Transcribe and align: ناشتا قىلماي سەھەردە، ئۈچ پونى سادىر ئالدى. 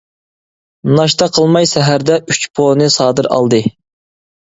ناشتا 0.99 1.27
قىلماي 1.35 1.71
سەھەردە، 1.73 2.19
ئۈچ 2.35 2.43
پونى 2.61 2.91
سادىر 2.99 3.33
ئالدى. 3.39 3.65